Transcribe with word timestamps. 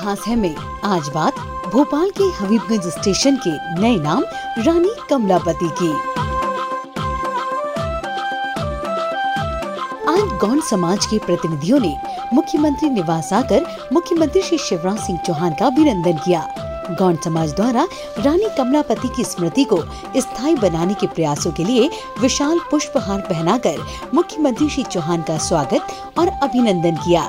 खास 0.00 0.20
है 0.26 0.34
में 0.36 0.54
आज 0.84 1.08
बात 1.08 1.38
भोपाल 1.72 2.10
के 2.10 2.24
हबीबगंज 2.36 2.86
स्टेशन 2.92 3.36
के 3.46 3.50
नए 3.80 3.96
नाम 3.96 4.22
रानी 4.58 4.90
कमलापति 5.10 5.68
की। 5.80 5.90
आज 10.10 10.38
गौंड 10.40 10.62
समाज 10.62 11.06
के 11.06 11.18
प्रतिनिधियों 11.18 11.80
ने 11.80 11.94
मुख्यमंत्री 12.34 12.90
निवास 12.90 13.32
आकर 13.32 13.66
मुख्यमंत्री 13.92 14.42
श्री 14.42 14.58
शिवराज 14.58 14.98
सिंह 14.98 15.18
चौहान 15.26 15.54
का 15.60 15.66
अभिनंदन 15.66 16.18
किया। 16.24 16.46
गौंड 16.98 17.20
समाज 17.20 17.54
द्वारा 17.54 17.86
रानी 18.18 18.48
कमलापति 18.58 19.08
की 19.08 19.24
स्मृति 19.24 19.64
को 19.64 19.82
स्थायी 20.16 20.54
बनाने 20.56 20.94
के 20.94 21.06
प्रयासों 21.06 21.52
के 21.52 21.64
लिए 21.64 21.90
विशाल 22.20 22.60
पुष्पहार 22.70 23.20
पहनाकर 23.20 23.86
मुख्यमंत्री 24.14 24.68
श्री 24.68 24.82
चौहान 24.82 25.22
का 25.22 25.38
स्वागत 25.48 26.18
और 26.18 26.28
अभिनंदन 26.42 26.96
किया। 26.96 27.28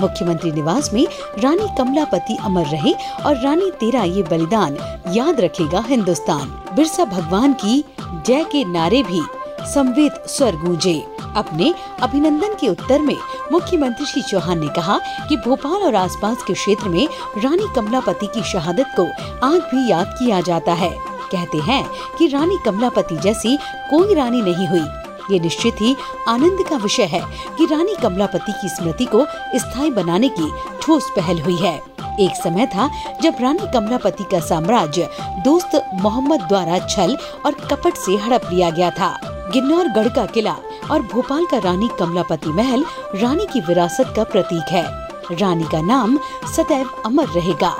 मुख्यमंत्री 0.00 0.52
निवास 0.52 0.92
में 0.92 1.06
रानी 1.38 1.68
कमलापति 1.78 2.36
अमर 2.40 2.66
रहे 2.66 2.92
और 3.26 3.36
रानी 3.36 3.70
तेरा 3.70 4.02
ये 4.02 4.22
बलिदान 4.22 4.76
याद 5.12 5.40
रखेगा 5.40 5.84
हिंदुस्तान। 5.88 6.48
बिरसा 6.76 7.04
भगवान 7.04 7.52
की 7.52 7.84
जय 8.26 8.44
के 8.44 8.64
नारे 8.64 9.02
भी 9.02 9.22
संवेद 9.64 10.12
स्वर 10.26 10.56
गूंजे। 10.56 11.02
अपने 11.36 11.74
अभिनंदन 12.02 12.54
के 12.54 12.68
उत्तर 12.68 13.00
में 13.00 13.16
मुख्यमंत्री 13.52 14.06
श्री 14.06 14.22
चौहान 14.22 14.58
ने 14.60 14.68
कहा 14.68 14.98
कि 15.28 15.36
भोपाल 15.36 15.82
और 15.82 15.94
आसपास 15.94 16.42
के 16.42 16.52
क्षेत्र 16.52 16.88
में 16.88 17.06
रानी 17.36 17.66
कमलापति 17.76 18.26
की 18.26 18.42
शहादत 18.42 18.94
को 18.96 19.04
आज 19.46 19.60
भी 19.60 19.90
याद 19.90 20.14
किया 20.18 20.40
जाता 20.40 20.72
है। 20.72 20.90
कहते 21.32 21.58
हैं 21.58 21.84
कि 22.18 22.26
रानी 22.26 22.58
कमलापति 22.64 23.16
जैसी 23.16 23.56
कोई 23.90 24.14
रानी 24.14 24.42
नहीं 24.42 24.66
हुई। 24.68 24.84
ये 25.30 25.38
निश्चित 25.38 25.80
ही 25.80 25.96
आनंद 26.28 26.64
का 26.68 26.76
विषय 26.76 27.04
है 27.04 27.22
कि 27.58 27.66
रानी 27.66 27.94
कमलापति 28.02 28.52
की 28.52 28.68
स्मृति 28.68 29.04
को 29.04 29.24
स्थायी 29.54 29.90
बनाने 29.90 30.28
की 30.28 30.50
ठोस 30.82 31.10
पहल 31.16 31.40
हुई 31.40 31.56
है। 31.56 31.74
एक 32.20 32.34
समय 32.36 32.66
था 32.66 32.88
जब 33.22 33.34
रानी 33.40 33.72
कमलापति 33.74 34.24
का 34.24 34.40
साम्राज्य 34.40 35.08
दोस्त 35.44 35.80
मोहम्मद 35.94 36.40
द्वारा 36.40 36.78
छल 36.86 37.16
और 37.46 37.52
कपट 37.52 37.94
से 37.94 38.16
हड़प 38.16 38.48
लिया 38.52 38.70
गया 38.70 38.90
था। 38.90 39.18
गिन्नौर 39.52 39.88
गढ़ 39.88 40.08
का 40.08 40.26
किला 40.26 40.56
और 40.90 41.02
भोपाल 41.02 41.46
का 41.46 41.58
रानी 41.58 41.88
कमलापति 41.98 42.50
महल 42.50 42.84
रानी 43.14 43.46
की 43.52 43.60
विरासत 43.60 44.12
का 44.16 44.24
प्रतीक 44.24 44.72
है। 44.72 44.84
रानी 45.32 45.64
का 45.64 45.80
नाम 45.80 46.18
सदैव 46.56 46.90
अमर 47.06 47.28
रहेगा। 47.28 47.74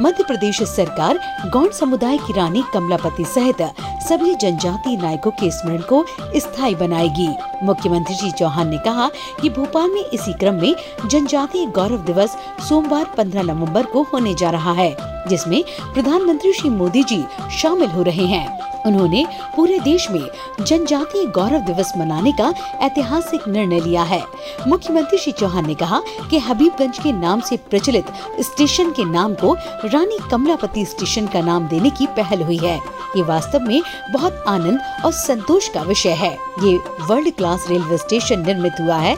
मध्य 0.00 0.24
प्रदेश 0.24 0.62
सरकार 0.62 1.18
गौड़ 1.52 1.70
समुदाय 1.72 2.18
की 2.18 2.32
रानी 2.32 2.64
कमलापति 2.74 3.24
सहित 3.24 3.60
सभी 4.08 4.34
जनजातीय 4.34 4.96
नायकों 4.96 5.30
के 5.30 5.50
स्मरण 5.50 5.80
को 5.82 6.04
स्थायी 6.36 6.74
बनाएगी। 6.74 7.28
मुख्यमंत्री 7.62 8.14
श्री 8.16 8.30
चौहान 8.30 8.68
ने 8.68 8.78
कहा 8.78 9.08
कि 9.40 9.50
भोपाल 9.50 9.90
में 9.90 10.04
इसी 10.04 10.32
क्रम 10.32 10.54
में 10.54 10.74
जनजातीय 11.06 11.66
गौरव 11.66 12.04
दिवस 12.04 12.36
सोमवार 12.68 13.04
15 13.16 13.42
नवंबर 13.42 13.86
को 13.86 14.02
होने 14.02 14.34
जा 14.34 14.50
रहा 14.50 14.72
है, 14.72 14.96
जिसमें 15.28 15.62
प्रधानमंत्री 15.94 16.52
श्री 16.52 16.70
मोदी 16.70 17.02
जी 17.02 17.24
शामिल 17.52 17.88
हो 17.88 18.02
रहे 18.02 18.26
हैं। 18.26 18.67
उन्होंने 18.86 19.24
पूरे 19.56 19.78
देश 19.78 20.10
में 20.10 20.28
जनजातीय 20.60 21.26
गौरव 21.26 21.60
दिवस 21.60 21.92
मनाने 21.96 22.32
का 22.32 22.52
ऐतिहासिक 22.80 23.48
निर्णय 23.48 23.80
लिया 23.80 24.02
है। 24.02 24.22
मुख्यमंत्री 24.68 25.18
श्री 25.18 25.32
चौहान 25.32 25.66
ने 25.66 25.74
कहा 25.74 26.00
कि 26.30 26.38
हबीबगंज 26.38 26.98
के 26.98 27.12
नाम 27.12 27.40
से 27.40 27.56
प्रचलित 27.56 28.06
स्टेशन 28.40 28.90
के 28.90 29.04
नाम 29.04 29.34
को 29.34 29.54
रानी 29.84 30.18
कमलापति 30.30 30.84
स्टेशन 30.84 31.26
का 31.26 31.40
नाम 31.40 31.68
देने 31.68 31.90
की 31.90 32.06
पहल 32.06 32.42
हुई 32.42 32.56
है। 32.56 32.76
ये 33.16 33.22
वास्तव 33.22 33.60
में 33.60 33.82
बहुत 34.12 34.44
आनंद 34.48 34.80
और 35.04 35.12
संतोष 35.12 35.68
का 35.68 35.82
विषय 35.82 36.12
है। 36.12 36.32
ये 36.62 36.76
वर्ल्ड 36.78 37.34
क्लास 37.34 37.66
रेलवे 37.70 37.98
स्टेशन 37.98 38.46
निर्मित 38.46 38.72
हुआ 38.80 38.96
है, 38.96 39.16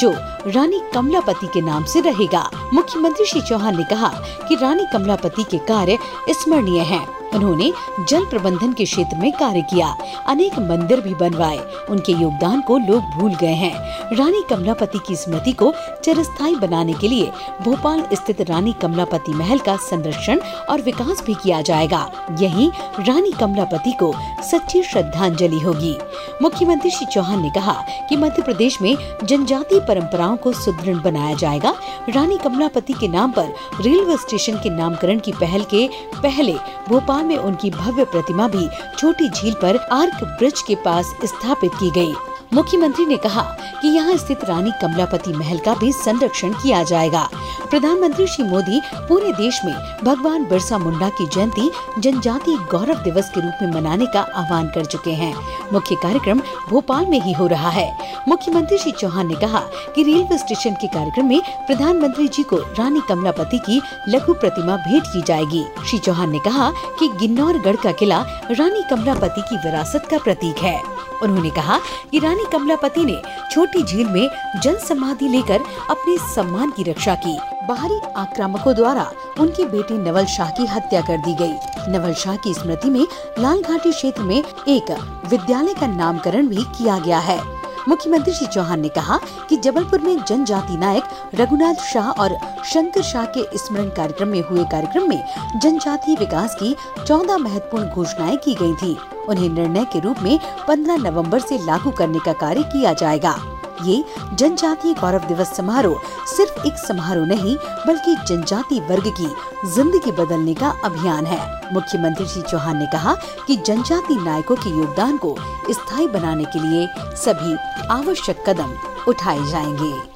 जो 0.00 0.10
रानी 0.46 0.80
कमलापति 0.94 1.46
के 1.46 1.60
नाम 1.60 1.84
से 1.84 2.00
रहेगा। 2.00 2.50
मुख्यमंत्री 2.74 3.26
श्री 3.26 3.40
चौहान 3.40 3.76
ने 3.76 3.84
कहा 3.84 4.08
कि 4.48 4.54
रानी 4.54 4.86
कमलापति 4.92 5.42
के 5.42 5.58
कार्य 5.58 5.98
स्मरणीय 6.30 6.80
हैं। 6.80 7.21
उन्होंने 7.34 7.72
जल 8.08 8.24
प्रबंधन 8.24 8.72
के 8.72 8.84
क्षेत्र 8.84 9.16
में 9.16 9.32
कार्य 9.32 9.62
किया। 9.62 9.96
अनेक 10.26 10.58
मंदिर 10.58 11.00
भी 11.00 11.14
बनवाए। 11.14 11.58
उनके 11.90 12.12
योगदान 12.12 12.60
को 12.60 12.78
लोग 12.78 13.02
भूल 13.04 13.34
गए 13.34 13.54
हैं। 13.54 13.74
रानी 14.16 14.42
कमलापति 14.50 14.98
की 15.06 15.16
स्मृति 15.16 15.52
को 15.52 15.74
चिरस्थायी 16.04 16.54
बनाने 16.54 16.92
के 16.92 17.08
लिए 17.08 17.30
भोपाल 17.62 18.04
स्थित 18.12 18.40
रानी 18.40 18.72
कमलापति 18.72 19.32
महल 19.32 19.58
का 19.58 19.76
संरक्षण 19.76 20.40
और 20.70 20.80
विकास 20.80 21.22
भी 21.26 21.34
किया 21.34 21.60
जाएगा। 21.62 22.10
यही 22.40 22.70
रानी 23.00 23.32
कमलापति 23.32 23.92
को 23.92 24.14
सच्ची 24.42 24.82
श्रद्धांजलि 24.82 25.60
होगी। 25.60 25.96
मुख्यमंत्री 26.42 26.90
श्री 26.90 27.06
चौहान 27.06 27.42
ने 27.42 27.50
कहा 27.50 27.72
कि 28.08 28.16
मध्य 28.16 28.42
प्रदेश 28.42 28.80
में 28.82 28.96
जनजातीय 29.24 29.80
परंपराओं 29.80 30.36
को 30.36 30.52
सुदृढ़ 30.52 30.96
बनाया 30.96 31.34
जाएगा 31.34 31.74
रानी 32.08 32.38
कमलापति 32.38 32.92
के 32.92 33.08
नाम 33.08 33.32
पर 33.32 33.52
रेलवे 33.80 34.16
स्टेशन 34.16 34.56
के 34.56 34.70
नामकरण 34.70 35.18
की 35.18 35.32
पहल 35.32 35.64
के 35.64 35.88
पहले 36.22 36.54
भोपाल 36.88 37.24
में 37.24 37.36
उनकी 37.36 37.70
भव्य 37.70 38.04
प्रतिमा 38.04 38.48
भी 38.48 38.68
छोटी 38.98 39.28
झील 39.28 39.54
पर 39.62 39.76
आर्क 39.92 40.24
ब्रिज 40.38 40.62
के 40.62 40.74
पास 40.74 41.14
स्थापित 41.24 41.70
की 41.74 41.90
गई। 41.90 42.14
मुख्यमंत्री 42.54 43.04
ने 43.06 43.16
कहा 43.16 43.42
कि 43.82 43.88
यहाँ 43.88 44.16
स्थित 44.16 44.44
रानी 44.44 44.70
कमलापति 44.82 45.32
महल 45.32 45.58
का 45.58 45.74
भी 45.74 45.92
संरक्षण 45.92 46.52
किया 46.52 46.82
जाएगा। 46.82 47.28
प्रधानमंत्री 47.70 48.26
श्री 48.26 48.44
मोदी 48.44 48.80
पूरे 48.96 49.32
देश 49.32 49.60
में 49.64 49.74
भगवान 50.04 50.44
बिरसा 50.44 50.78
मुंडा 50.78 51.08
की 51.08 51.26
जयंती 51.26 51.70
जनजातीय 51.98 52.56
गौरव 52.70 53.02
दिवस 53.02 53.30
के 53.30 53.40
रूप 53.40 53.62
में 53.62 53.72
मनाने 53.72 54.06
का 54.06 54.20
आह्वान 54.20 54.68
कर 54.68 54.84
चुके 54.84 55.10
हैं। 55.10 55.34
मुख्य 55.72 55.94
कार्यक्रम 55.94 56.42
भोपाल 56.68 57.06
में 57.06 57.20
ही 57.20 57.32
हो 57.32 57.46
रहा 57.46 57.70
है। 57.70 57.90
मुख्यमंत्री 58.28 58.78
श्री 58.78 58.92
चौहान 58.92 59.26
ने 59.26 59.34
कहा 59.34 59.60
कि 59.94 60.02
रेलवे 60.02 60.38
स्टेशन 60.38 60.74
के 60.74 60.86
कार्यक्रम 60.86 61.26
में 61.26 61.40
प्रधानमंत्री 61.66 62.28
जी 62.28 62.42
को 62.42 62.56
रानी 62.56 63.00
कमलापति 63.08 63.58
की 63.58 63.80
लघु 64.08 64.34
प्रतिमा 64.34 64.76
भेंट 64.76 65.06
की 65.06 65.22
जाएगी। 65.22 65.64
श्री 65.86 65.98
चौहान 65.98 66.30
ने 66.30 66.38
कहा 66.38 66.70
कि 66.98 67.08
गिन्नौरगढ़ 67.08 67.76
का 67.76 67.92
किला 67.92 68.24
रानी 68.50 68.82
कमलापति 68.90 69.40
की 69.40 69.56
विरासत 69.56 70.06
का 70.10 70.18
प्रतीक 70.18 70.58
है। 70.58 70.91
उन्होंने 71.22 71.50
कहा 71.50 71.78
कि 72.10 72.18
रानी 72.18 72.44
कमलापति 72.52 73.04
ने 73.04 73.20
छोटी 73.52 73.82
झील 73.82 74.06
में 74.06 74.28
जन 74.62 74.76
समाधि 74.78 75.28
लेकर 75.28 75.64
अपने 75.90 76.16
सम्मान 76.34 76.70
की 76.70 76.82
रक्षा 76.82 77.14
की 77.24 77.38
बाहरी 77.68 78.00
आक्रामकों 78.16 78.74
द्वारा 78.74 79.10
उनकी 79.40 79.64
बेटी 79.66 79.98
नवल 79.98 80.26
शाह 80.26 80.50
की 80.50 80.66
हत्या 80.66 81.00
कर 81.00 81.18
दी 81.18 81.34
गई। 81.34 81.92
नवल 81.92 82.14
शाह 82.14 82.36
की 82.36 82.54
स्मृति 82.54 82.90
में 82.90 83.06
लाल 83.38 83.62
घाटी 83.62 83.92
क्षेत्र 83.92 84.22
में 84.22 84.36
एक 84.36 84.90
विद्यालय 85.30 85.74
का 85.74 85.86
नामकरण 85.86 86.48
भी 86.48 86.64
किया 86.78 86.98
गया 86.98 87.18
है 87.18 87.40
मुख्यमंत्री 87.88 88.34
श्री 88.34 88.46
चौहान 88.46 88.80
ने 88.80 88.88
कहा 88.88 89.18
कि 89.48 89.56
जबलपुर 89.56 90.00
में 90.00 90.24
जनजाति 90.24 90.76
नायक 90.76 91.04
रघुनाथ 91.34 91.74
शाह 91.74 92.10
और 92.10 92.36
शंकर 92.64 93.02
शाह 93.02 93.24
के 93.24 93.58
स्मरण 93.58 93.88
कार्यक्रम 93.88 94.28
में 94.28 94.42
हुए 94.42 94.64
कार्यक्रम 94.64 95.08
में 95.08 95.24
जनजाति 95.62 96.16
विकास 96.16 96.54
की 96.54 96.76
चौदह 97.06 97.38
महत्वपूर्ण 97.38 97.88
घोषणाएँ 97.88 98.36
की 98.36 98.54
गई 98.54 98.74
थी। 98.74 98.96
उन्हें 99.28 99.48
निर्णय 99.48 99.84
के 99.84 100.00
रूप 100.00 100.16
में 100.22 100.38
15 100.68 100.98
नवंबर 100.98 101.40
से 101.40 101.58
लागू 101.58 101.90
करने 101.90 102.18
का 102.18 102.32
कार्य 102.32 102.62
किया 102.62 102.92
जाएगा। 102.92 103.61
ये 103.84 104.04
जनजातीय 104.34 104.94
गौरव 104.94 105.26
दिवस 105.28 105.56
समारोह 105.56 106.00
सिर्फ़ 106.26 106.66
एक 106.66 106.76
समारोह 106.78 107.26
नहीं, 107.26 107.56
बल्कि 107.86 108.16
जनजाति 108.28 108.80
वर्ग 108.80 109.08
की 109.20 109.28
ज़िंदगी 109.74 110.12
बदलने 110.12 110.54
का 110.54 110.74
अभियान 110.84 111.26
है। 111.26 111.40
मुख्यमंत्री 111.74 112.26
श्री 112.26 112.42
चौहान 112.42 112.76
ने 112.76 112.86
कहा 112.86 113.14
कि 113.46 113.56
जनजाति 113.56 114.14
नायकों 114.14 114.56
के 114.56 114.70
योगदान 114.70 115.16
को 115.16 115.36
स्थायी 115.70 116.08
बनाने 116.08 116.44
के 116.44 116.58
लिए 116.58 116.88
सभी 117.16 117.56
आवश्यक 117.88 118.44
कदम 118.48 118.74
उठाए 119.08 119.44
जाएँगे। 119.50 120.11